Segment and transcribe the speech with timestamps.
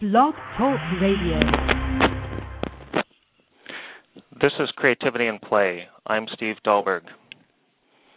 [0.00, 1.38] Blog Talk Radio.
[4.40, 5.82] This is Creativity in Play.
[6.06, 7.02] I'm Steve Dahlberg.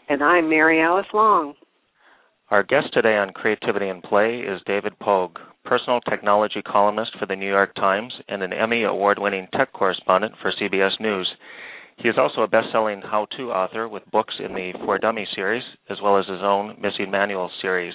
[0.08, 1.56] And I'm Mary Alice Long.
[2.52, 7.36] Our guest today on Creativity in Play is David Pogue, personal technology columnist for the
[7.36, 11.30] New York Times and an Emmy award winning tech correspondent for CBS News.
[11.98, 15.28] He is also a best selling how to author with books in the For Dummies
[15.36, 17.94] series, as well as his own Missing Manual series.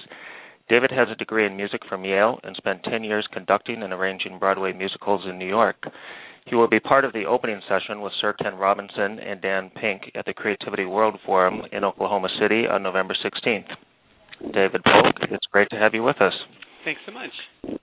[0.68, 4.38] David has a degree in music from Yale and spent 10 years conducting and arranging
[4.38, 5.76] Broadway musicals in New York.
[6.46, 10.10] He will be part of the opening session with Sir Ken Robinson and Dan Pink
[10.14, 13.68] at the Creativity World Forum in Oklahoma City on November 16th.
[14.52, 16.32] David Pogue, it's great to have you with us.
[16.84, 17.80] Thanks so much.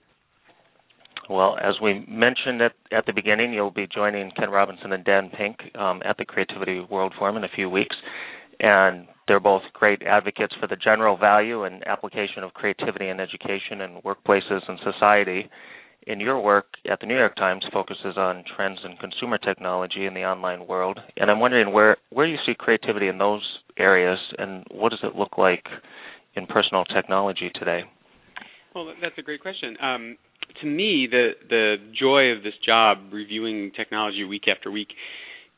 [1.29, 5.31] Well, as we mentioned at, at the beginning, you'll be joining Ken Robinson and Dan
[5.35, 7.95] Pink um, at the Creativity World Forum in a few weeks.
[8.59, 13.81] And they're both great advocates for the general value and application of creativity in education
[13.81, 15.49] and workplaces and society.
[16.07, 20.13] In your work at the New York Times focuses on trends in consumer technology in
[20.13, 23.41] the online world, and I'm wondering where where you see creativity in those
[23.77, 25.65] areas, and what does it look like
[26.35, 27.81] in personal technology today?
[28.75, 29.77] Well, that's a great question.
[29.81, 30.17] Um,
[30.61, 34.89] to me, the the joy of this job, reviewing technology week after week,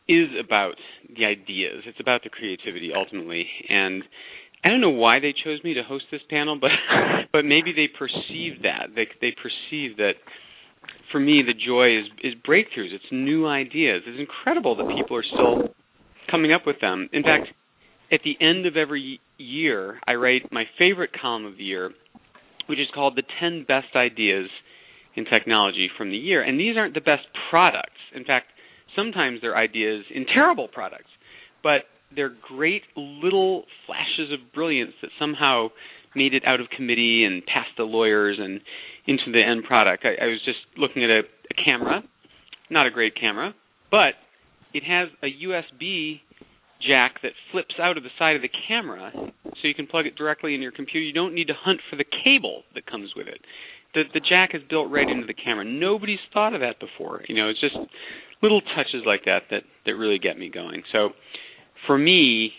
[0.08, 0.76] is about
[1.16, 1.84] the ideas.
[1.86, 4.04] It's about the creativity ultimately, and
[4.64, 6.72] I don't know why they chose me to host this panel, but
[7.32, 10.14] but maybe they perceive that they they perceive that
[11.12, 12.94] for me the joy is is breakthroughs.
[12.94, 14.04] It's new ideas.
[14.06, 15.74] It's incredible that people are still
[16.30, 17.10] coming up with them.
[17.14, 17.48] In fact,
[18.12, 21.92] at the end of every year, I write my favorite column of the year,
[22.68, 24.50] which is called the 10 best ideas
[25.16, 26.42] in technology from the year.
[26.42, 28.00] And these aren't the best products.
[28.16, 28.48] In fact,
[28.98, 31.10] sometimes they're ideas in terrible products,
[31.64, 31.84] but
[32.16, 35.68] they're great little flashes of brilliance that somehow
[36.16, 38.62] made it out of committee and past the lawyers and
[39.06, 40.06] into the end product.
[40.06, 42.02] I, I was just looking at a, a camera,
[42.70, 43.54] not a great camera,
[43.92, 44.16] but
[44.74, 46.22] it has a USB
[46.86, 50.16] jack that flips out of the side of the camera so you can plug it
[50.16, 51.00] directly in your computer.
[51.00, 53.42] You don't need to hunt for the cable that comes with it.
[53.94, 55.66] The the jack is built right into the camera.
[55.66, 57.24] Nobody's thought of that before.
[57.28, 57.76] You know, it's just
[58.42, 60.84] little touches like that that that really get me going.
[60.92, 61.10] So
[61.86, 62.52] for me,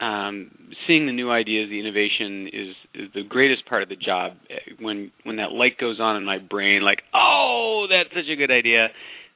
[0.00, 0.50] um,
[0.86, 4.32] seeing the new ideas, the innovation is, is the greatest part of the job.
[4.80, 8.50] When when that light goes on in my brain, like, oh, that's such a good
[8.50, 8.88] idea.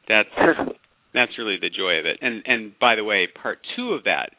[0.08, 0.28] That's
[1.14, 2.18] that's really the joy of it.
[2.20, 4.30] And and by the way, part two of that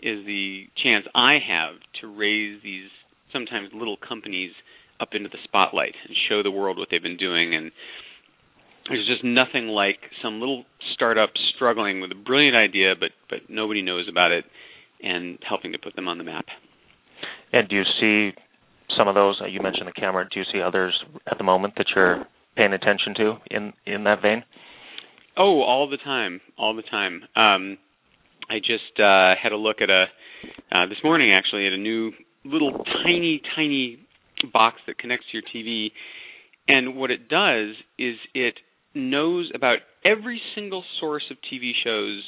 [0.00, 2.90] is the chance I have to raise these
[3.32, 4.50] sometimes little companies
[5.00, 7.70] up into the spotlight and show the world what they've been doing and
[8.88, 13.82] there's just nothing like some little startup struggling with a brilliant idea but but nobody
[13.82, 14.44] knows about it
[15.02, 16.46] and helping to put them on the map.
[17.52, 18.36] And do you see
[18.96, 20.98] some of those you mentioned the camera, do you see others
[21.30, 22.24] at the moment that you're
[22.56, 24.44] paying attention to in in that vein?
[25.36, 27.22] Oh, all the time, all the time.
[27.34, 27.78] Um,
[28.50, 30.04] I just uh, had a look at a
[30.70, 32.12] uh, this morning actually at a new
[32.44, 34.06] little tiny tiny
[34.52, 35.92] box that connects to your TV,
[36.68, 38.54] and what it does is it
[38.94, 42.22] knows about every single source of TV shows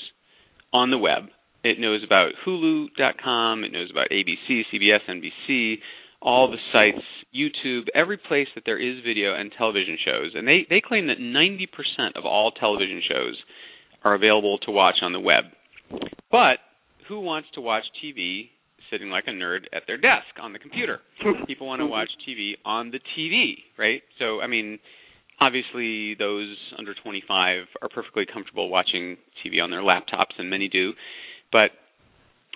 [0.73, 1.25] on the web.
[1.63, 3.65] It knows about Hulu.com.
[3.65, 5.77] It knows about ABC, CBS, NBC,
[6.21, 7.05] all the sites,
[7.35, 10.33] YouTube, every place that there is video and television shows.
[10.35, 13.37] And they, they claim that 90% of all television shows
[14.05, 15.45] are available to watch on the web.
[16.31, 16.59] But
[17.09, 18.51] who wants to watch TV
[18.91, 21.01] sitting like a nerd at their desk on the computer?
[21.47, 24.03] People want to watch TV on the TV, right?
[24.19, 24.79] So, I mean,
[25.41, 30.93] obviously those under 25 are perfectly comfortable watching TV on their laptops, and many do.
[31.53, 31.71] But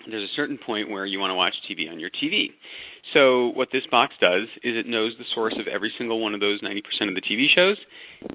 [0.09, 2.47] there's a certain point where you want to watch TV on your TV.
[3.13, 6.39] So what this box does is it knows the source of every single one of
[6.39, 6.77] those 90%
[7.09, 7.77] of the TV shows,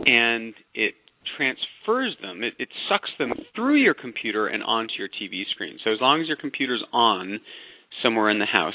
[0.07, 0.95] and it
[1.37, 2.43] transfers them.
[2.43, 5.79] It, it sucks them through your computer and onto your TV screen.
[5.85, 7.41] So as long as your computer's on
[8.03, 8.75] somewhere in the house,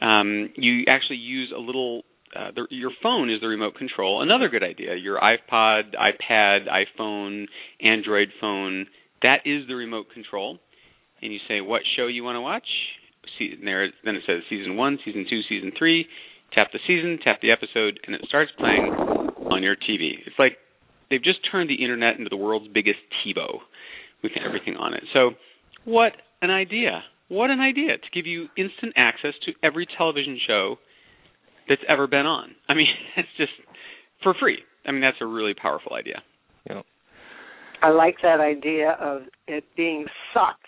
[0.00, 2.02] um, you actually use a little.
[2.34, 4.22] Uh, the, your phone is the remote control.
[4.22, 4.94] Another good idea.
[4.96, 7.46] Your iPod, iPad, iPhone,
[7.80, 8.86] Android phone.
[9.22, 10.58] That is the remote control.
[11.22, 12.66] And you say what show you want to watch
[13.38, 16.06] see, there, then it says season one, season two, season three.
[16.52, 18.84] Tap the season, tap the episode, and it starts playing
[19.50, 20.12] on your TV.
[20.26, 20.56] It's like
[21.10, 23.58] they've just turned the internet into the world's biggest TiVo
[24.22, 25.02] with everything on it.
[25.12, 25.32] So,
[25.84, 27.02] what an idea!
[27.28, 30.76] What an idea to give you instant access to every television show
[31.68, 32.50] that's ever been on.
[32.68, 32.86] I mean,
[33.16, 33.52] it's just
[34.22, 34.58] for free.
[34.86, 36.22] I mean, that's a really powerful idea.
[36.68, 36.82] Yeah.
[37.80, 40.04] I like that idea of it being
[40.34, 40.64] sucked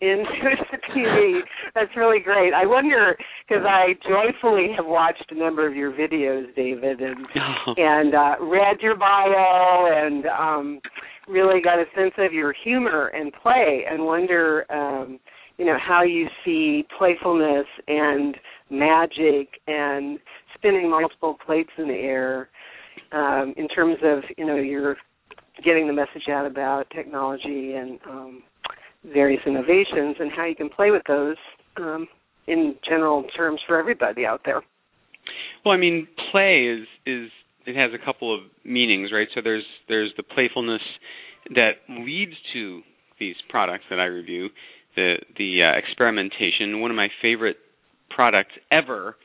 [0.00, 0.24] into
[0.72, 1.40] the TV.
[1.74, 2.54] That's really great.
[2.54, 3.16] I wonder
[3.46, 7.26] because I joyfully have watched a number of your videos, David, and
[7.66, 7.74] Oh.
[7.76, 10.80] and uh, read your bio and um,
[11.28, 15.18] really got a sense of your humor and play, and wonder, um,
[15.58, 18.36] you know, how you see playfulness and
[18.78, 20.18] magic and
[20.54, 22.48] spinning multiple plates in the air
[23.12, 24.96] um, in terms of you know your
[25.64, 28.42] getting the message out about technology and um,
[29.12, 31.36] various innovations and how you can play with those
[31.76, 32.06] um,
[32.46, 34.62] in general terms for everybody out there.
[35.64, 37.30] Well, I mean, play is is
[37.66, 39.28] it has a couple of meanings, right?
[39.34, 40.82] So there's there's the playfulness
[41.54, 42.82] that leads to
[43.18, 44.48] these products that I review,
[44.96, 46.80] the the uh, experimentation.
[46.80, 47.56] One of my favorite
[48.14, 49.16] products ever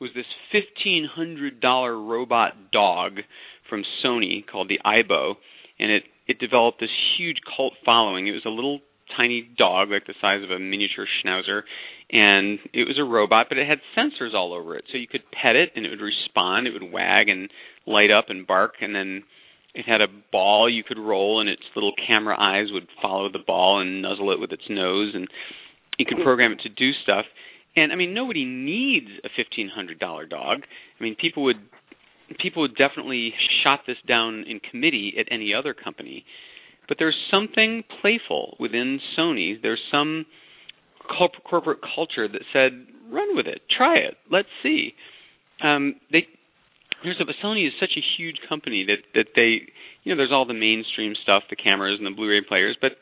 [0.00, 3.18] was this fifteen hundred dollar robot dog
[3.68, 5.34] from Sony called the Aibo,
[5.78, 8.26] and it it developed this huge cult following.
[8.26, 8.80] It was a little
[9.16, 11.62] tiny dog, like the size of a miniature schnauzer,
[12.10, 15.22] and it was a robot, but it had sensors all over it, so you could
[15.32, 16.66] pet it and it would respond.
[16.66, 17.50] It would wag and
[17.86, 19.24] light up and bark, and then
[19.74, 23.38] it had a ball you could roll, and its little camera eyes would follow the
[23.44, 25.28] ball and nuzzle it with its nose, and
[25.98, 27.24] you could program it to do stuff.
[27.78, 30.62] And I mean, nobody needs a fifteen hundred dollar dog.
[30.98, 31.58] I mean, people would
[32.40, 33.32] people would definitely
[33.62, 36.24] shot this down in committee at any other company.
[36.88, 39.62] But there's something playful within Sony.
[39.62, 40.26] There's some
[41.06, 44.94] corp- corporate culture that said, "Run with it, try it, let's see."
[45.62, 46.26] Um, they
[47.04, 49.70] there's a Sony is such a huge company that that they
[50.02, 52.92] you know there's all the mainstream stuff, the cameras and the Blu-ray players, but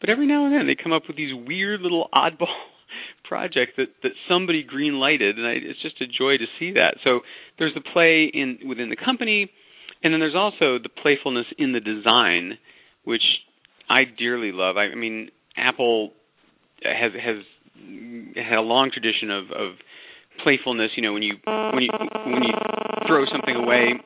[0.00, 2.71] but every now and then they come up with these weird little oddball
[3.32, 6.96] projects that that somebody green lighted, and I, it's just a joy to see that.
[7.02, 7.20] So
[7.58, 9.50] there's the play in within the company,
[10.02, 12.58] and then there's also the playfulness in the design,
[13.04, 13.24] which
[13.88, 14.76] I dearly love.
[14.76, 16.12] I, I mean, Apple
[16.84, 17.40] has has
[18.36, 19.70] had a long tradition of of
[20.44, 20.90] playfulness.
[20.96, 21.92] You know, when you when you
[22.28, 22.54] when you
[23.08, 23.96] throw something away,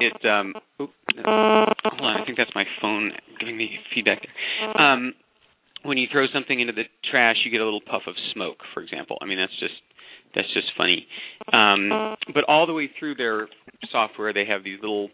[0.00, 0.52] it um.
[0.80, 0.90] Oop,
[1.24, 3.10] hold on, I think that's my phone
[3.40, 4.80] giving me feedback there.
[4.80, 5.14] Um,
[5.84, 8.82] when you throw something into the trash, you get a little puff of smoke, for
[8.82, 9.18] example.
[9.20, 9.74] I mean, that's just
[10.34, 11.06] that's just funny.
[11.52, 13.48] Um, but all the way through their
[13.90, 15.08] software, they have these little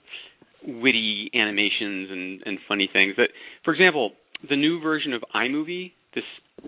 [0.67, 3.15] witty animations and, and funny things.
[3.17, 3.29] That,
[3.65, 4.13] for example,
[4.49, 6.25] the new version of iMovie, this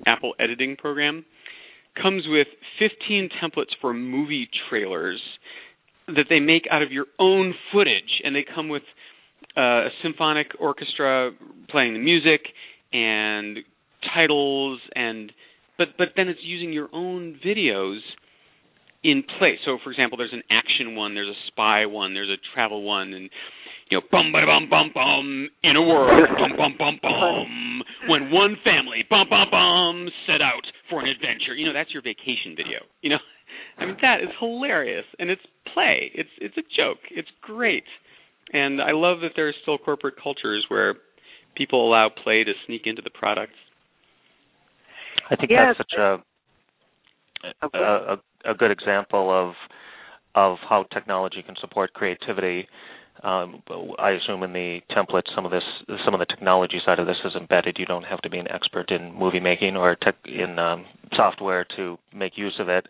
[0.06, 1.24] Apple editing program,
[2.00, 2.46] comes with
[2.78, 5.20] 15 templates for movie trailers
[6.08, 8.82] that they make out of your own footage, and they come with
[9.56, 11.32] uh, a symphonic orchestra
[11.68, 12.42] playing the music
[12.92, 13.58] and
[14.14, 15.32] titles and
[15.78, 18.00] but but then it's using your own videos
[19.04, 19.58] in place.
[19.64, 23.12] So for example, there's an action one, there's a spy one, there's a travel one
[23.12, 23.30] and
[23.90, 28.30] you know, bum ba bum bum bum in a world, bum bum bum bum when
[28.32, 31.54] one family bum bum bum set out for an adventure.
[31.54, 32.82] You know, that's your vacation video.
[33.00, 33.22] You know,
[33.78, 36.10] I mean that is hilarious and it's play.
[36.14, 36.98] It's it's a joke.
[37.10, 37.84] It's great.
[38.52, 40.94] And I love that there are still corporate cultures where
[41.56, 43.58] people allow play to sneak into the products.
[45.30, 45.76] I think Yes.
[45.76, 46.22] that's such a
[47.72, 49.54] a, a a good example of
[50.34, 52.68] of how technology can support creativity.
[53.22, 53.62] Um,
[53.98, 55.62] I assume in the template, some of this,
[56.04, 57.76] some of the technology side of this is embedded.
[57.78, 60.84] You don't have to be an expert in movie making or tech, in um,
[61.16, 62.86] software to make use of it.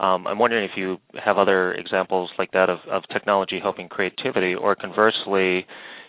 [0.00, 4.54] Um, I'm wondering if you have other examples like that of, of technology helping creativity,
[4.54, 5.66] or conversely,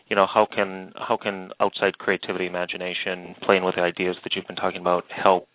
[0.08, 4.48] you know, how can how can outside creativity, imagination, playing with the ideas that you've
[4.48, 5.50] been talking about, help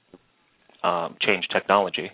[0.84, 2.10] um, change technology?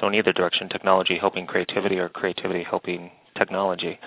[0.00, 3.98] So in either direction, technology helping creativity, or creativity helping technology.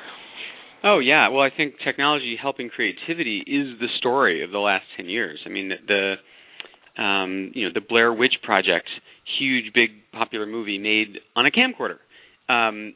[0.83, 5.07] Oh yeah, well I think technology helping creativity is the story of the last 10
[5.07, 5.39] years.
[5.45, 6.15] I mean the
[7.01, 8.87] um you know the Blair Witch Project,
[9.39, 11.97] huge big popular movie made on a camcorder.
[12.49, 12.93] Um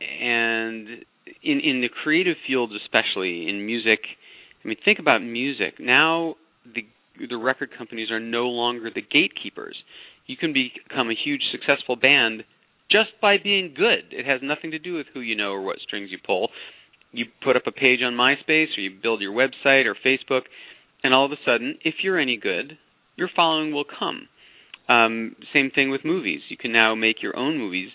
[0.00, 1.04] and
[1.42, 4.00] in in the creative fields especially in music,
[4.64, 5.80] I mean think about music.
[5.80, 6.86] Now the
[7.28, 9.76] the record companies are no longer the gatekeepers.
[10.26, 12.44] You can become a huge successful band
[12.90, 14.12] just by being good.
[14.12, 16.50] It has nothing to do with who you know or what strings you pull
[17.14, 20.42] you put up a page on MySpace or you build your website or Facebook,
[21.02, 22.76] and all of a sudden, if you're any good,
[23.16, 24.28] your following will come.
[24.88, 26.40] Um, same thing with movies.
[26.48, 27.90] You can now make your own movies.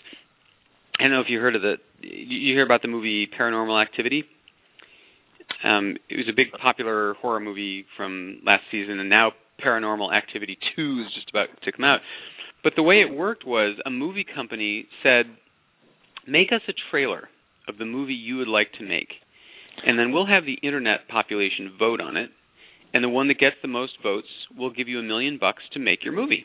[0.98, 1.76] I don't know if you heard of the.
[2.00, 4.24] You hear about the movie Paranormal Activity?
[5.62, 10.58] Um, it was a big popular horror movie from last season, and now Paranormal Activity
[10.76, 12.00] 2 is just about to come out.
[12.62, 15.26] But the way it worked was a movie company said,
[16.26, 17.28] "Make us a trailer."
[17.70, 19.08] of the movie you would like to make.
[19.86, 22.30] And then we'll have the internet population vote on it.
[22.92, 24.26] And the one that gets the most votes
[24.58, 26.44] will give you a million bucks to make your movie.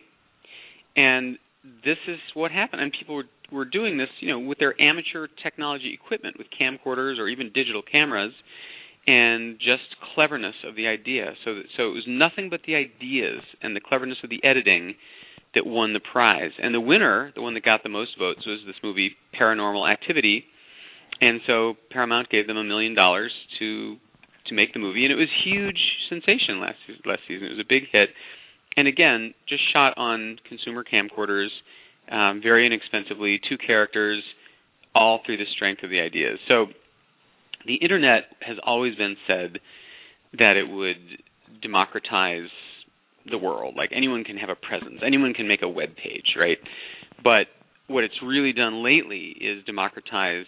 [0.95, 1.37] And
[1.83, 5.27] this is what happened, and people were were doing this, you know, with their amateur
[5.43, 8.33] technology equipment, with camcorders or even digital cameras,
[9.07, 11.33] and just cleverness of the idea.
[11.43, 14.95] So, so it was nothing but the ideas and the cleverness of the editing
[15.53, 16.51] that won the prize.
[16.61, 20.45] And the winner, the one that got the most votes, was this movie Paranormal Activity.
[21.21, 23.97] And so Paramount gave them a million dollars to
[24.47, 27.47] to make the movie, and it was huge sensation last last season.
[27.47, 28.09] It was a big hit,
[28.77, 31.47] and again, just shot on consumer camcorders,
[32.11, 34.21] um, very inexpensively, two characters,
[34.93, 36.37] all through the strength of the ideas.
[36.47, 36.67] So
[37.65, 39.59] the internet has always been said
[40.37, 42.49] that it would democratize
[43.29, 43.75] the world.
[43.75, 46.57] Like anyone can have a presence, anyone can make a web page, right?
[47.23, 47.47] But
[47.87, 50.45] what it's really done lately is democratize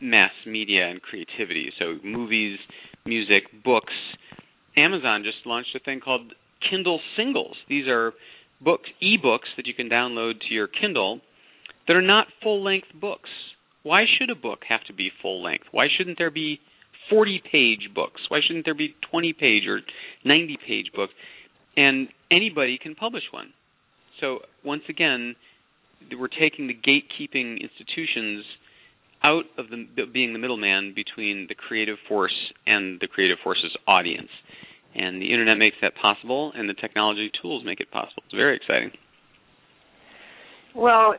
[0.00, 1.72] mass media and creativity.
[1.78, 2.58] So movies,
[3.04, 3.92] music, books.
[4.76, 6.32] Amazon just launched a thing called
[6.68, 7.56] Kindle Singles.
[7.68, 8.12] These are
[8.60, 11.20] books, e-books that you can download to your Kindle
[11.86, 13.30] that are not full-length books.
[13.82, 15.64] Why should a book have to be full length?
[15.70, 16.60] Why shouldn't there be
[17.08, 18.20] 40 page books?
[18.28, 19.80] Why shouldn't there be 20 page or
[20.24, 21.12] 90 page books?
[21.76, 23.52] And anybody can publish one.
[24.20, 25.34] So once again,
[26.18, 28.44] we're taking the gatekeeping institutions
[29.22, 32.34] out of the being the middleman between the creative force
[32.66, 34.30] and the creative force's audience.
[34.94, 38.22] And the internet makes that possible, and the technology tools make it possible.
[38.26, 38.90] It's very exciting.
[40.74, 41.14] Well,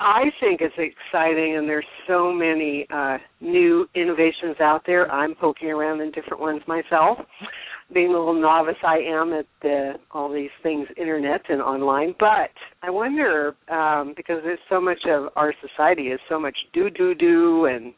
[0.00, 5.10] I think it's exciting, and there's so many uh, new innovations out there.
[5.10, 7.18] I'm poking around in different ones myself,
[7.92, 12.14] being the little novice I am at the, all these things, internet and online.
[12.18, 12.50] But
[12.82, 17.14] I wonder um, because there's so much of our society is so much do do
[17.14, 17.94] do and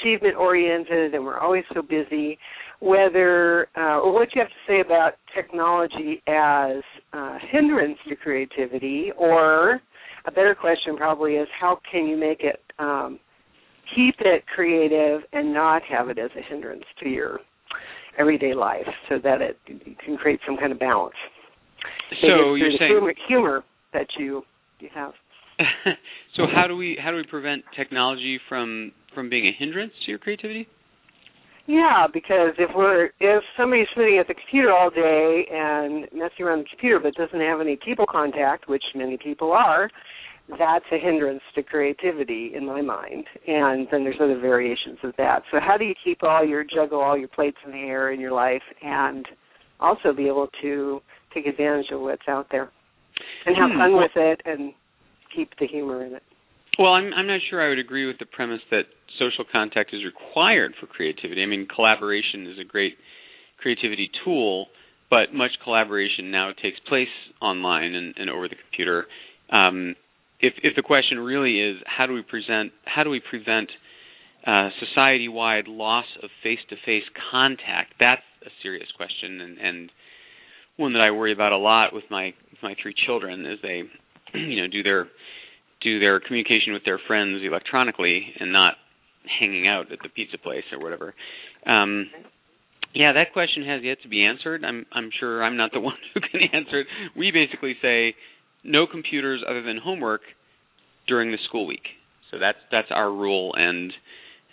[0.00, 2.38] achievement oriented, and we're always so busy.
[2.80, 9.10] Whether uh, or what you have to say about technology as uh, hindrance to creativity,
[9.18, 9.80] or
[10.28, 13.18] a better question probably is how can you make it um,
[13.96, 17.40] keep it creative and not have it as a hindrance to your
[18.18, 19.58] everyday life so that it
[20.04, 21.14] can create some kind of balance.
[22.20, 24.42] So you're saying humor, humor that you
[24.80, 25.12] you have.
[26.36, 30.10] so how do we how do we prevent technology from from being a hindrance to
[30.10, 30.68] your creativity?
[31.68, 36.60] Yeah, because if we're if somebody's sitting at the computer all day and messing around
[36.60, 39.90] the computer but doesn't have any people contact, which many people are,
[40.48, 43.26] that's a hindrance to creativity in my mind.
[43.46, 45.42] And then there's other variations of that.
[45.50, 48.18] So how do you keep all your juggle all your plates in the air in
[48.18, 49.26] your life and
[49.78, 51.00] also be able to
[51.34, 52.70] take advantage of what's out there
[53.44, 53.78] and have hmm.
[53.78, 54.72] fun with it and
[55.36, 56.22] keep the humor in it.
[56.78, 58.84] Well, I'm I'm not sure I would agree with the premise that
[59.18, 61.42] social contact is required for creativity.
[61.42, 62.94] I mean, collaboration is a great
[63.60, 64.66] creativity tool,
[65.10, 67.08] but much collaboration now takes place
[67.42, 69.06] online and, and over the computer.
[69.50, 69.96] Um,
[70.38, 73.70] if if the question really is how do we present how do we prevent
[74.46, 79.92] uh, society-wide loss of face-to-face contact, that's a serious question and, and
[80.76, 83.82] one that I worry about a lot with my with my three children as they
[84.38, 85.08] you know do their
[85.82, 88.74] do their communication with their friends electronically and not
[89.40, 91.14] hanging out at the pizza place or whatever.
[91.66, 92.10] Um,
[92.94, 94.64] yeah, that question has yet to be answered.
[94.64, 96.86] I'm I'm sure I'm not the one who can answer it.
[97.16, 98.14] We basically say
[98.64, 100.22] no computers other than homework
[101.06, 101.86] during the school week.
[102.30, 103.92] So that's that's our rule, and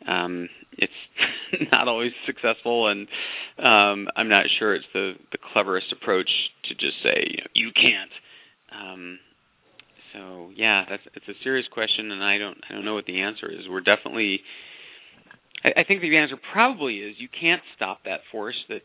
[0.07, 0.93] um, it's
[1.73, 3.07] not always successful, and
[3.57, 6.29] um, I'm not sure it's the the cleverest approach
[6.65, 8.11] to just say you, know, you can't.
[8.71, 9.19] Um,
[10.15, 13.21] so yeah, that's it's a serious question, and I don't I don't know what the
[13.21, 13.67] answer is.
[13.69, 14.39] We're definitely
[15.63, 18.81] I, I think the answer probably is you can't stop that force that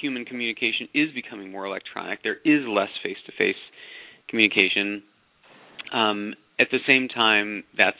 [0.00, 2.22] human communication is becoming more electronic.
[2.22, 3.60] There is less face to face
[4.28, 5.02] communication.
[5.92, 7.96] Um, at the same time, that's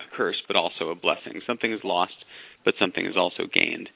[0.00, 1.40] a curse, but also a blessing.
[1.46, 2.14] Something is lost,
[2.64, 3.88] but something is also gained.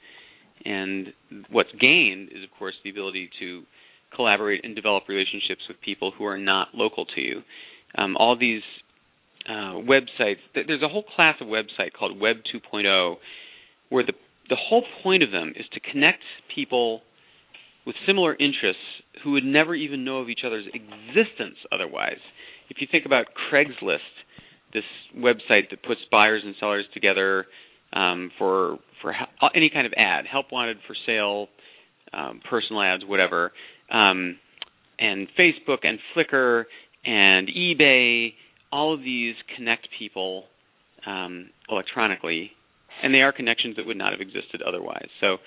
[0.65, 1.07] And
[1.49, 3.63] what's gained is, of course, the ability to
[4.15, 7.41] collaborate and develop relationships with people who are not local to you.
[7.97, 8.61] Um, all these
[9.47, 13.15] uh, websites, there's a whole class of website called Web 2.0,
[13.89, 14.13] where the
[14.49, 17.01] the whole point of them is to connect people
[17.85, 18.81] with similar interests
[19.23, 22.17] who would never even know of each other's existence otherwise.
[22.69, 23.99] If you think about Craigslist,
[24.73, 24.83] this
[25.15, 27.45] website that puts buyers and sellers together
[27.93, 29.13] um, for for
[29.55, 31.47] any kind of ad, help wanted for sale,
[32.13, 33.51] um, personal ads, whatever,
[33.91, 34.37] um,
[34.99, 36.65] and Facebook and Flickr
[37.05, 38.33] and eBay,
[38.71, 40.43] all of these connect people
[41.05, 42.51] um, electronically,
[43.03, 45.07] and they are connections that would not have existed otherwise.
[45.21, 45.37] So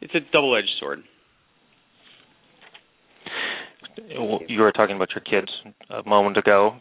[0.00, 1.02] it's a double-edged sword.
[4.48, 5.52] you were talking about your kids
[5.90, 6.76] a moment ago.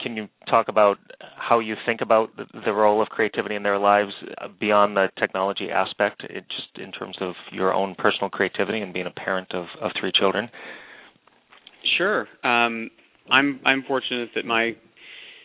[0.00, 0.98] Can you talk about
[1.36, 4.12] how you think about the role of creativity in their lives
[4.60, 9.06] beyond the technology aspect, it just in terms of your own personal creativity and being
[9.06, 10.48] a parent of, of three children?
[11.96, 12.26] Sure.
[12.42, 12.90] Um,
[13.30, 14.76] I'm I'm fortunate that my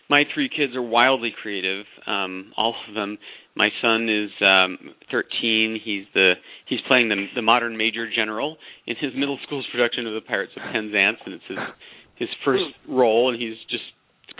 [0.10, 1.86] my three kids are wildly creative.
[2.06, 3.18] Um, all of them.
[3.56, 4.78] My son is um,
[5.12, 5.80] 13.
[5.84, 6.34] He's the
[6.68, 10.52] he's playing the the modern major general in his middle school's production of the Pirates
[10.56, 11.58] of Penzance, and it's his
[12.16, 13.84] his first role, and he's just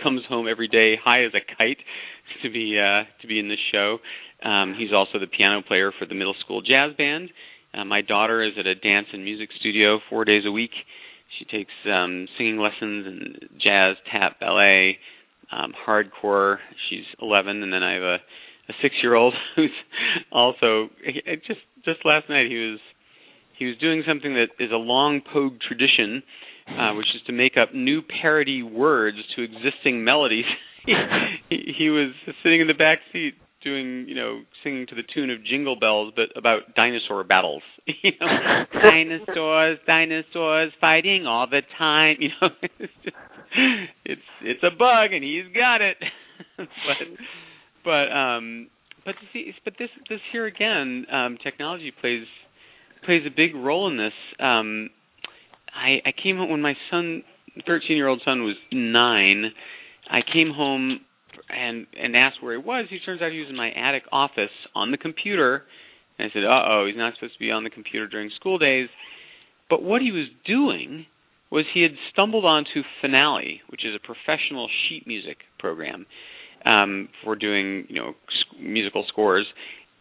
[0.02, 1.78] comes home every day high as a kite
[2.42, 3.98] to be uh, to be in this show.
[4.44, 7.30] Um, he's also the piano player for the middle school jazz band.
[7.74, 10.72] Uh, my daughter is at a dance and music studio four days a week.
[11.38, 14.98] She takes um, singing lessons and jazz, tap, ballet,
[15.50, 16.58] um, hardcore.
[16.88, 18.16] She's 11, and then I have a,
[18.68, 19.70] a six-year-old who's
[20.30, 20.88] also
[21.46, 22.78] just just last night he was
[23.58, 26.22] he was doing something that is a long Pogue tradition,
[26.68, 30.46] uh, which is to make up new parody words to existing melodies.
[31.48, 32.12] he, he was
[32.42, 36.12] sitting in the back seat doing, you know, singing to the tune of Jingle Bells,
[36.14, 37.62] but about dinosaur battles.
[37.86, 38.26] you know,
[38.82, 42.16] dinosaurs, dinosaurs fighting all the time.
[42.20, 43.16] You know, it's just,
[44.04, 45.96] it's it's a bug, and he's got it.
[46.56, 46.66] but
[47.84, 48.68] but um
[49.04, 52.26] but to see, but this this here again, um, technology plays
[53.04, 54.12] plays a big role in this.
[54.38, 54.90] Um,
[55.74, 57.22] I I came home when my son,
[57.66, 59.52] thirteen year old son, was nine.
[60.10, 61.00] I came home
[61.48, 62.86] and and asked where he was.
[62.90, 65.64] He turns out he was in my attic office on the computer.
[66.18, 68.58] And I said, "Uh oh, he's not supposed to be on the computer during school
[68.58, 68.88] days."
[69.68, 71.06] But what he was doing
[71.50, 76.06] was he had stumbled onto Finale, which is a professional sheet music program
[76.64, 78.14] um, for doing you know
[78.60, 79.46] musical scores,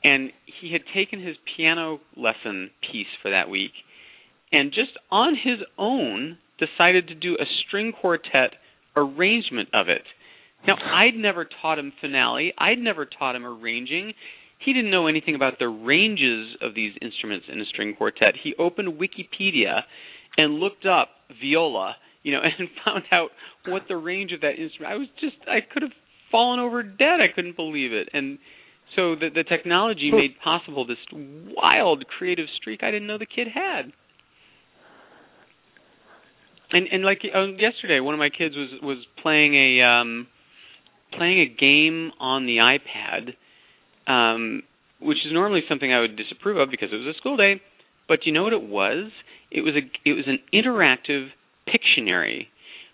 [0.03, 3.71] and he had taken his piano lesson piece for that week,
[4.51, 8.51] and just on his own decided to do a string quartet
[8.95, 10.03] arrangement of it
[10.67, 12.53] now, I'd never taught him finale.
[12.57, 14.13] I'd never taught him arranging.
[14.63, 18.35] He didn't know anything about the ranges of these instruments in a string quartet.
[18.43, 19.81] He opened Wikipedia
[20.37, 21.09] and looked up
[21.41, 23.29] viola, you know, and found out
[23.65, 24.93] what the range of that instrument.
[24.93, 25.91] I was just I could have
[26.31, 27.19] fallen over dead.
[27.21, 28.09] I couldn't believe it.
[28.13, 28.37] And
[28.95, 33.47] so the the technology made possible this wild creative streak I didn't know the kid
[33.51, 33.91] had.
[36.71, 40.27] And and like uh, yesterday, one of my kids was was playing a um
[41.17, 43.33] playing a game on the iPad,
[44.11, 44.63] um,
[44.99, 47.61] which is normally something I would disapprove of because it was a school day.
[48.07, 49.11] But you know what it was?
[49.51, 51.29] It was a it was an interactive
[51.67, 52.47] Pictionary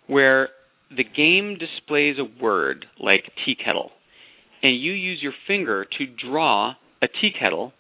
[0.07, 0.49] where
[0.95, 3.91] the game displays a word like tea kettle,
[4.63, 7.73] and you use your finger to draw a tea kettle,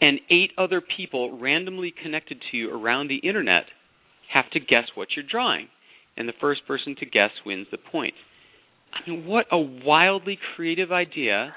[0.00, 3.64] and eight other people randomly connected to you around the internet
[4.32, 5.68] have to guess what you're drawing,
[6.16, 8.14] and the first person to guess wins the point.
[8.92, 11.54] I mean, what a wildly creative idea.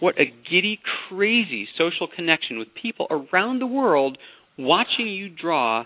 [0.00, 4.18] What a giddy, crazy social connection with people around the world
[4.58, 5.84] watching you draw.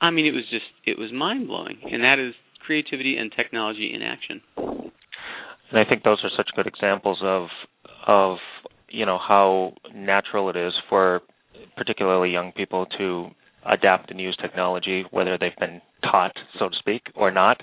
[0.00, 1.78] I mean, it was just, it was mind blowing.
[1.90, 2.34] And that is
[2.66, 4.40] creativity and technology in action.
[4.56, 7.48] And I think those are such good examples of,
[8.06, 8.38] of,
[8.88, 11.20] you know, how natural it is for
[11.76, 13.28] particularly young people to
[13.70, 17.60] adapt and use technology, whether they've been taught, so to speak, or not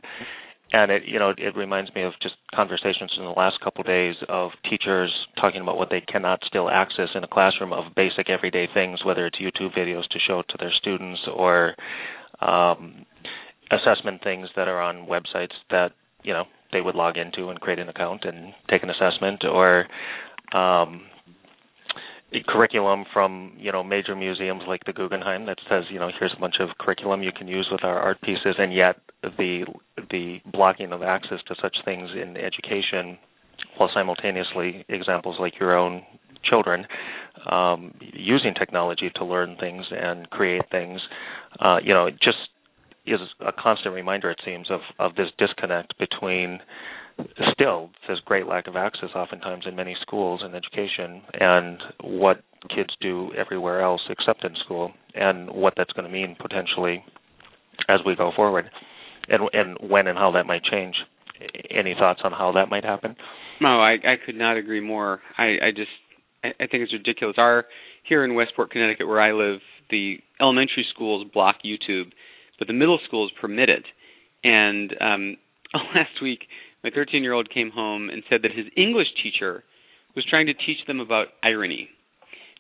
[0.74, 3.88] and it you know it reminds me of just conversations in the last couple of
[3.88, 8.30] days of teachers talking about what they cannot still access in a classroom of basic
[8.30, 11.76] everyday things, whether it's YouTube videos to show to their students or
[12.42, 13.06] um,
[13.72, 15.92] assessment things that are on websites that
[16.24, 19.86] you know they would log into and create an account and take an assessment or
[20.54, 21.02] um,
[22.48, 26.40] curriculum from you know major museums like the Guggenheim that says you know here's a
[26.40, 28.98] bunch of curriculum you can use with our art pieces, and yet
[29.38, 29.66] the
[30.12, 33.18] the blocking of access to such things in education,
[33.78, 36.04] while simultaneously examples like your own
[36.44, 36.86] children
[37.52, 41.02] um, using technology to learn things and create things,
[41.60, 42.38] uh, you know, just
[43.06, 46.60] is a constant reminder it seems of of this disconnect between
[47.52, 52.44] still this great lack of access oftentimes in many schools and education and what
[52.76, 57.04] kids do everywhere else except in school and what that's going to mean potentially
[57.90, 58.70] as we go forward
[59.28, 60.96] and and when and how that might change.
[61.70, 63.16] Any thoughts on how that might happen?
[63.62, 65.22] No i i could not agree more.
[65.38, 65.92] I i just
[66.44, 67.36] i, I think it's ridiculous.
[67.38, 67.66] Our
[68.04, 69.60] here in westport connecticut where i live
[69.90, 72.12] the elementary schools block youtube
[72.60, 73.86] but the middle schools permit it.
[74.44, 75.38] And um
[75.96, 76.40] last week
[76.84, 79.64] my 13 year old came home and said that his English teacher
[80.16, 81.90] was trying to teach them about irony.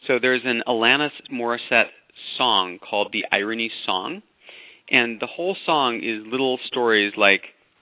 [0.06, 1.92] So there's an Alanis Morissette
[2.38, 4.22] song called The Irony Song,
[4.90, 7.42] and the whole song is little stories like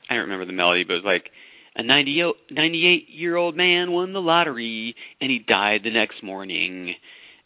[0.10, 1.32] I don't remember the melody, but it was like
[1.76, 6.96] a 98 year old man won the lottery and he died the next morning.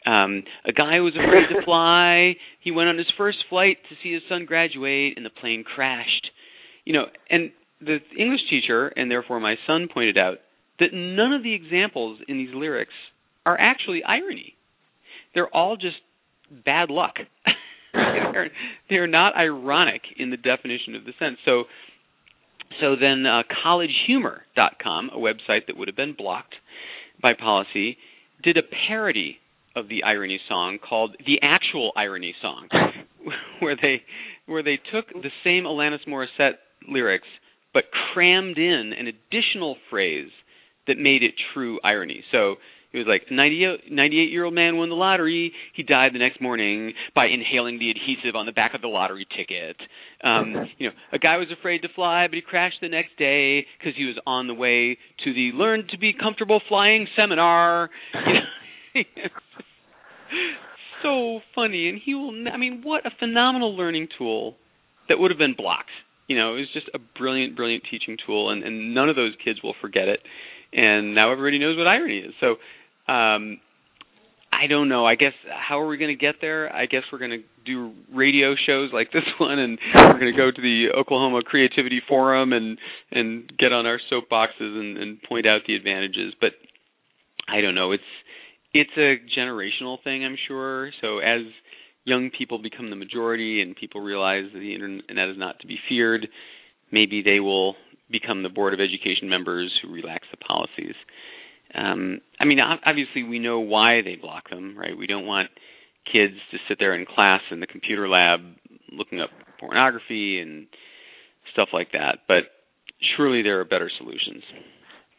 [0.06, 2.36] Um, a guy who was afraid to fly.
[2.60, 6.30] He went on his first flight to see his son graduate, and the plane crashed.
[6.84, 10.38] You know, and the English teacher, and therefore my son, pointed out
[10.78, 12.94] that none of the examples in these lyrics
[13.44, 14.54] are actually irony.
[15.34, 15.96] They're all just
[16.64, 17.14] bad luck.
[18.32, 18.50] they're,
[18.88, 21.38] they're not ironic in the definition of the sense.
[21.44, 21.64] So,
[22.80, 26.54] so then uh, collegehumor.com, a website that would have been blocked
[27.22, 27.96] by policy,
[28.42, 29.38] did a parody
[29.76, 32.68] of the irony song called the actual irony song,
[33.60, 34.02] where they
[34.46, 36.54] where they took the same Alanis Morissette
[36.88, 37.28] lyrics
[37.72, 40.30] but crammed in an additional phrase
[40.86, 42.24] that made it true irony.
[42.32, 42.56] So
[42.92, 45.52] it was like 98 year old man won the lottery.
[45.74, 49.26] He died the next morning by inhaling the adhesive on the back of the lottery
[49.36, 49.76] ticket.
[50.24, 53.66] Um, you know, a guy was afraid to fly, but he crashed the next day
[53.78, 57.90] because he was on the way to the Learn to Be Comfortable Flying seminar.
[61.02, 62.32] so funny, and he will.
[62.52, 64.56] I mean, what a phenomenal learning tool
[65.08, 65.90] that would have been blocked.
[66.26, 69.32] You know, it was just a brilliant, brilliant teaching tool, and, and none of those
[69.44, 70.20] kids will forget it.
[70.72, 72.34] And now everybody knows what irony is.
[72.40, 72.56] So,
[73.10, 73.60] um,
[74.52, 75.06] I don't know.
[75.06, 76.74] I guess how are we going to get there?
[76.74, 80.36] I guess we're going to do radio shows like this one, and we're going to
[80.36, 82.78] go to the Oklahoma Creativity Forum and
[83.10, 86.34] and get on our soapboxes and, and point out the advantages.
[86.40, 86.50] But
[87.48, 87.92] I don't know.
[87.92, 88.02] It's
[88.72, 90.90] it's a generational thing, I'm sure.
[91.00, 91.42] So as
[92.04, 95.78] young people become the majority and people realize that the internet is not to be
[95.88, 96.28] feared,
[96.92, 97.76] maybe they will
[98.10, 100.94] become the board of education members who relax the policies.
[101.74, 104.96] Um, I mean, obviously, we know why they block them, right?
[104.96, 105.50] We don't want
[106.10, 108.40] kids to sit there in class in the computer lab
[108.90, 109.28] looking up
[109.60, 110.66] pornography and
[111.52, 112.20] stuff like that.
[112.26, 112.44] But
[113.16, 114.42] surely there are better solutions.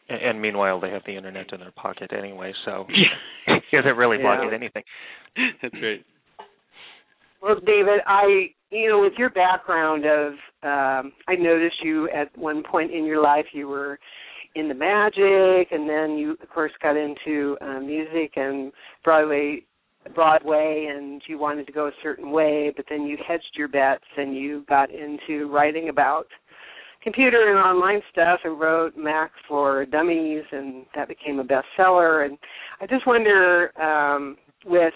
[0.08, 2.86] And meanwhile, they have the internet in their pocket anyway, so
[3.46, 3.56] yeah.
[3.78, 4.56] is it really blocking yeah.
[4.56, 4.82] anything?
[5.62, 6.04] That's right.
[7.40, 10.32] Well, David, I you know with your background of
[10.62, 13.98] um I noticed you at one point in your life you were
[14.54, 18.72] into magic and then you of course got into uh, music and
[19.04, 19.64] Broadway
[20.14, 24.04] Broadway and you wanted to go a certain way, but then you hedged your bets
[24.16, 26.26] and you got into writing about
[27.02, 32.24] computer and online stuff and wrote Mac for Dummies, and that became a bestseller.
[32.26, 32.38] And
[32.80, 34.94] I just wonder, um, with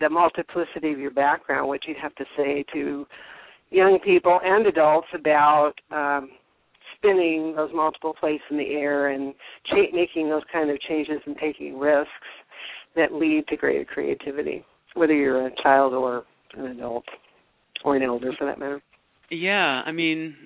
[0.00, 3.06] the multiplicity of your background, what you'd have to say to
[3.70, 6.30] young people and adults about um,
[7.02, 9.34] spinning those multiple plates in the air and
[9.66, 12.10] cha- making those kind of changes and taking risks
[12.94, 17.04] that lead to greater creativity, whether you're a child or an adult
[17.84, 18.80] or an elder for that matter.
[19.30, 20.36] Yeah, I mean,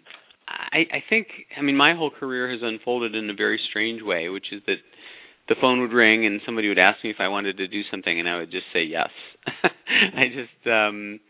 [0.48, 4.28] I, I think I mean my whole career has unfolded in a very strange way,
[4.28, 4.76] which is that
[5.48, 8.18] the phone would ring and somebody would ask me if I wanted to do something
[8.18, 9.10] and I would just say yes.
[9.46, 11.20] I just um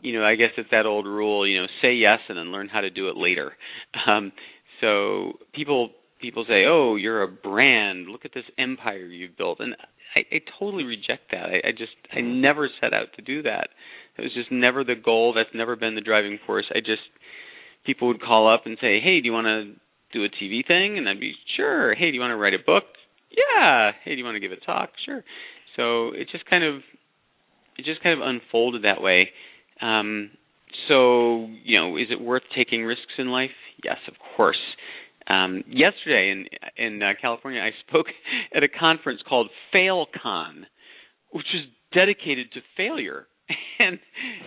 [0.00, 2.68] you know, I guess it's that old rule, you know, say yes and then learn
[2.68, 3.52] how to do it later.
[4.06, 4.32] Um
[4.80, 8.08] so people people say, "Oh, you're a brand.
[8.08, 9.74] Look at this empire you've built." And
[10.14, 11.46] I, I totally reject that.
[11.46, 13.68] I, I just I never set out to do that.
[14.16, 15.34] It was just never the goal.
[15.34, 16.66] That's never been the driving force.
[16.74, 17.02] I just
[17.84, 19.74] people would call up and say, "Hey, do you want to
[20.12, 22.64] do a TV thing?" And I'd be, "Sure." "Hey, do you want to write a
[22.64, 22.84] book?"
[23.30, 25.24] "Yeah." "Hey, do you want to give a talk?" "Sure."
[25.76, 26.76] So it just kind of
[27.76, 29.30] it just kind of unfolded that way.
[29.80, 30.30] Um,
[30.88, 33.50] so you know, is it worth taking risks in life?
[33.82, 34.58] Yes, of course.
[35.26, 38.06] Um, yesterday in in uh, California, I spoke
[38.54, 40.64] at a conference called FailCon,
[41.32, 43.26] which is dedicated to failure.
[43.76, 43.98] And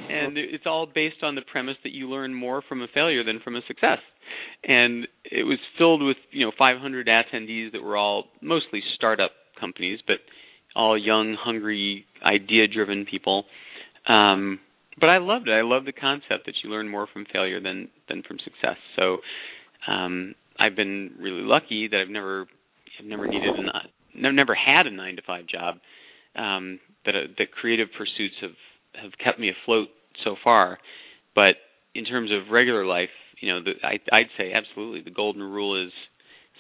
[0.10, 3.42] and it's all based on the premise that you learn more from a failure than
[3.44, 4.00] from a success.
[4.64, 10.00] And it was filled with you know 500 attendees that were all mostly startup companies
[10.08, 10.18] but
[10.76, 13.46] all young hungry idea driven people.
[14.08, 14.60] Um
[15.00, 17.90] but i loved it i loved the concept that you learn more from failure than
[18.10, 19.18] than from success so
[19.88, 22.48] um i've been really lucky that i've never
[23.00, 25.76] i've never needed a never had a 9 to 5 job
[26.36, 28.52] um that uh, that creative pursuits have
[29.02, 29.88] have kept me afloat
[30.24, 30.78] so far.
[31.36, 31.56] But
[31.96, 35.82] in terms of regular life, you know, the, I, I'd say absolutely the golden rule
[35.84, 35.92] is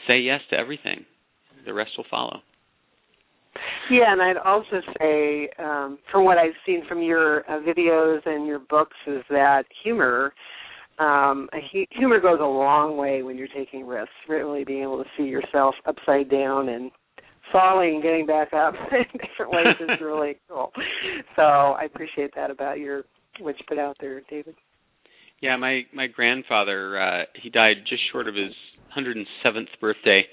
[0.08, 1.06] say yes to everything.
[1.65, 2.41] The rest will follow.
[3.89, 8.45] Yeah, and I'd also say, um, from what I've seen from your uh, videos and
[8.45, 10.34] your books, is that humor,
[11.00, 11.47] um,
[11.91, 14.12] humor goes a long way when you're taking risks.
[14.28, 16.91] Really being able to see yourself upside down and
[17.52, 20.71] falling and getting back up in different ways is really cool.
[21.36, 23.04] So I appreciate that about your
[23.39, 24.56] what you put out there, David.
[25.41, 28.54] Yeah, my my grandfather uh he died just short of his
[28.97, 30.23] 107th birthday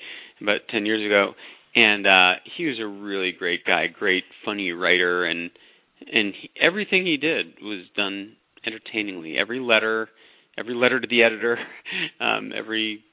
[0.41, 1.35] about 10 years ago
[1.75, 5.51] and uh he was a really great guy, great funny writer and
[6.13, 9.37] and he, everything he did was done entertainingly.
[9.39, 10.09] Every letter,
[10.59, 11.59] every letter to the editor,
[12.21, 13.05] um every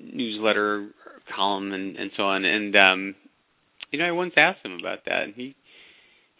[0.00, 0.90] newsletter
[1.34, 3.14] column and and so on and um
[3.90, 5.54] you know I once asked him about that and he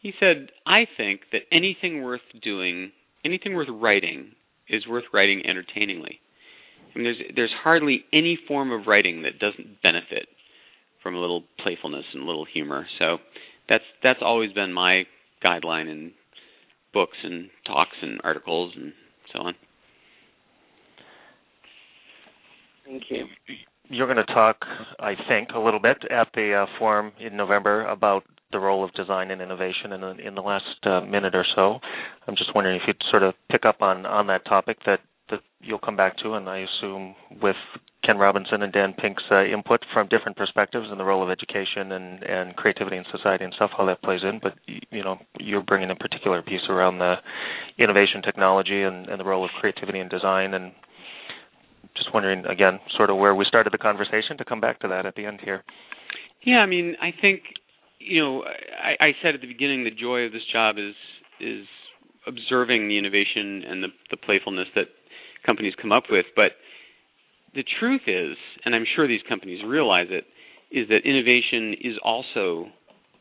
[0.03, 2.91] he said I think that anything worth doing,
[3.25, 4.33] anything worth writing
[4.69, 6.19] is worth writing entertainingly.
[6.95, 10.29] I mean, there's there's hardly any form of writing that doesn't benefit
[11.03, 12.87] from a little playfulness and a little humor.
[12.99, 13.19] So
[13.69, 15.05] that's that's always been my
[15.45, 16.13] guideline in
[16.93, 18.93] books and talks and articles and
[19.33, 19.55] so on.
[22.85, 23.27] Thank you.
[23.89, 24.57] You're going to talk,
[24.99, 28.93] I think, a little bit at the uh, forum in November about the role of
[28.95, 31.79] design and innovation in, in the last uh, minute or so.
[32.27, 35.41] I'm just wondering if you'd sort of pick up on, on that topic that, that
[35.61, 37.57] you'll come back to, and I assume with
[38.05, 41.93] Ken Robinson and Dan Pink's uh, input from different perspectives and the role of education
[41.93, 44.41] and, and creativity in society and stuff, how that plays in.
[44.43, 44.55] But
[44.91, 47.15] you know, you're bringing a particular piece around the
[47.79, 50.73] innovation, technology, and, and the role of creativity and design, and
[51.97, 55.07] just wondering again, sort of where we started the conversation to come back to that
[55.07, 55.63] at the end here.
[56.45, 57.43] Yeah, I mean, I think
[57.99, 60.95] you know, I, I said at the beginning the joy of this job is
[61.41, 61.67] is
[62.27, 64.87] observing the innovation and the, the playfulness that
[65.45, 66.27] companies come up with.
[66.37, 66.53] But
[67.55, 70.25] the truth is, and I'm sure these companies realize it,
[70.71, 72.67] is that innovation is also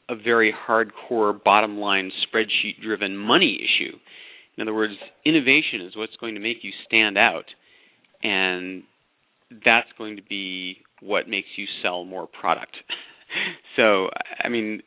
[0.09, 3.97] a very hardcore bottom line spreadsheet driven money issue.
[4.57, 4.93] In other words,
[5.25, 7.45] innovation is what's going to make you stand out
[8.23, 8.83] and
[9.65, 12.75] that's going to be what makes you sell more product.
[13.75, 14.07] so,
[14.43, 14.81] I mean,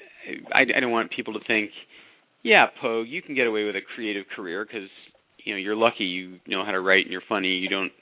[0.52, 1.70] I, I don't want people to think,
[2.42, 4.88] yeah, Pogue, you can get away with a creative career because
[5.44, 7.48] you know you're lucky, you know how to write, and you're funny.
[7.48, 7.92] You don't,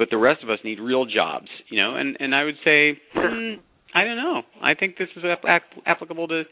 [0.00, 1.94] but the rest of us need real jobs, you know.
[1.94, 3.56] And and I would say, mm,
[3.94, 4.40] I don't know.
[4.62, 6.44] I think this is ap- applicable to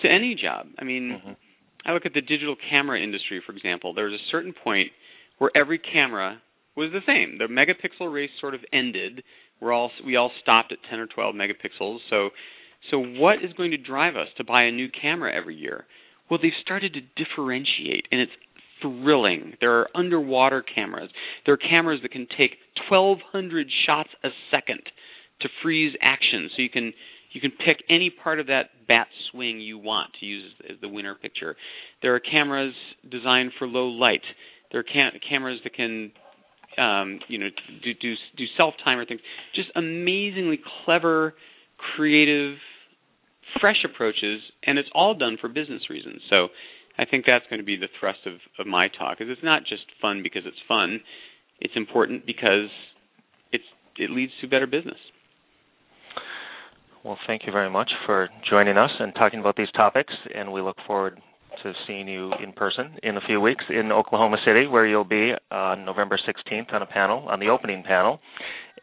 [0.00, 0.66] to any job.
[0.80, 1.32] I mean, mm-hmm.
[1.86, 3.94] I look at the digital camera industry, for example.
[3.94, 4.88] There was a certain point
[5.38, 6.42] where every camera
[6.76, 7.38] was the same.
[7.38, 9.22] The megapixel race sort of ended.
[9.60, 11.98] We're all we all stopped at 10 or 12 megapixels.
[12.10, 12.30] So
[12.90, 15.86] so what is going to drive us to buy a new camera every year?
[16.28, 18.32] Well, they've started to differentiate and it's
[18.82, 19.54] thrilling.
[19.60, 21.10] There are underwater cameras.
[21.46, 22.56] There are cameras that can take
[22.90, 24.80] 1200 shots a second
[25.40, 26.92] to freeze action so you can
[27.32, 30.88] you can pick any part of that bat swing you want to use as the
[30.88, 31.56] winner picture.
[32.02, 32.74] There are cameras
[33.10, 34.20] designed for low light.
[34.70, 36.12] There are cam- cameras that can
[36.78, 37.48] um, you know,
[37.82, 39.20] do do do self timer things.
[39.54, 41.34] Just amazingly clever,
[41.96, 42.56] creative,
[43.60, 46.22] fresh approaches, and it's all done for business reasons.
[46.30, 46.48] So,
[46.98, 49.20] I think that's going to be the thrust of of my talk.
[49.20, 51.00] Is it's not just fun because it's fun.
[51.60, 52.68] It's important because
[53.52, 53.64] it's
[53.96, 54.98] it leads to better business.
[57.04, 60.62] Well, thank you very much for joining us and talking about these topics, and we
[60.62, 61.20] look forward
[61.62, 65.32] to seeing you in person in a few weeks in Oklahoma City, where you'll be
[65.50, 68.20] on November 16th on a panel, on the opening panel.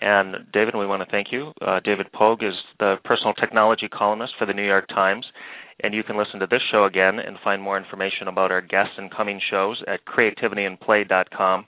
[0.02, 1.52] And David, we want to thank you.
[1.62, 5.26] Uh, David Pogue is the personal technology columnist for the New York Times.
[5.82, 8.94] And you can listen to this show again and find more information about our guests
[8.98, 11.66] and coming shows at creativityandplay.com.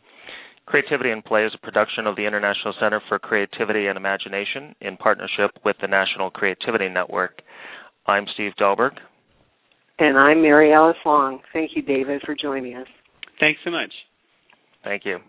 [0.66, 4.96] Creativity in Play is a production of the International Center for Creativity and Imagination in
[4.98, 7.42] partnership with the National Creativity Network.
[8.06, 8.92] I'm Steve Dahlberg.
[10.00, 11.40] And I'm Mary Alice Long.
[11.54, 12.88] Thank you, David, for joining us.
[13.40, 13.92] Thanks so much.
[14.84, 15.20] Thank you.